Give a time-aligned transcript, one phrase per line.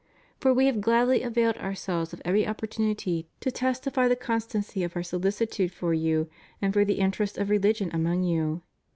[0.39, 5.03] For We have gladly availed Ourselves of every opportunity to testify the constancy of Our
[5.03, 6.27] solici tude for you
[6.59, 8.63] and for the interests of religion among you.